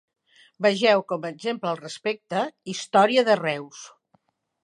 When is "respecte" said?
1.81-2.41